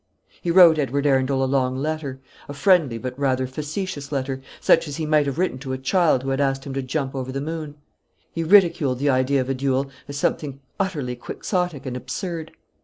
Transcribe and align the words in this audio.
He 0.41 0.49
wrote 0.49 0.79
Edward 0.79 1.05
Arundel 1.05 1.43
a 1.43 1.45
long 1.45 1.75
letter; 1.77 2.19
a 2.49 2.55
friendly 2.55 2.97
but 2.97 3.13
rather 3.19 3.45
facetious 3.45 4.11
letter; 4.11 4.41
such 4.59 4.87
as 4.87 4.95
he 4.95 5.05
might 5.05 5.27
have 5.27 5.37
written 5.37 5.59
to 5.59 5.73
a 5.73 5.77
child 5.77 6.23
who 6.23 6.29
had 6.29 6.41
asked 6.41 6.63
him 6.65 6.73
to 6.73 6.81
jump 6.81 7.13
over 7.13 7.31
the 7.31 7.39
moon. 7.39 7.75
He 8.31 8.43
ridiculed 8.43 8.97
the 8.97 9.11
idea 9.11 9.41
of 9.41 9.49
a 9.49 9.53
duel, 9.53 9.91
as 10.07 10.17
something 10.17 10.59
utterly 10.79 11.15
Quixotic 11.15 11.85
and 11.85 11.95
absurd. 11.95 12.51